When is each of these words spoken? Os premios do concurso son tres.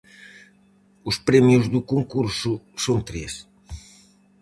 Os 1.09 1.17
premios 1.27 1.65
do 1.73 1.81
concurso 1.91 2.53
son 2.83 2.97
tres. 3.09 3.33